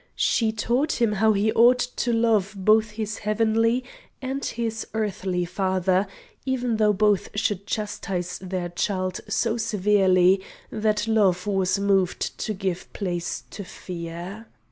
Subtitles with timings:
[0.15, 3.83] She taught him how he ought to love both his Heavenly
[4.19, 6.07] and his earthly father,
[6.43, 10.41] even though both should chastise their child so severely
[10.71, 14.47] that love was moved to give place to fear.